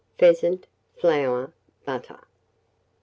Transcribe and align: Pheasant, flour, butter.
Pheasant, 0.17 0.65
flour, 0.97 1.53
butter. 1.85 2.21